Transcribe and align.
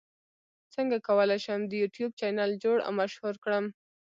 څنګه 0.73 0.97
کولی 1.07 1.37
شم 1.45 1.59
د 1.67 1.73
یوټیوب 1.81 2.11
چینل 2.19 2.51
جوړ 2.63 2.77
او 2.85 2.91
مشهور 3.01 3.35
کړم 3.43 3.65